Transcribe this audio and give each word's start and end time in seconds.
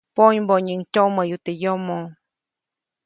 Ponybonyiʼuŋ 0.15 0.81
tyoʼmäyu 0.93 1.37
teʼ 1.45 1.57
yomo. 1.61 1.97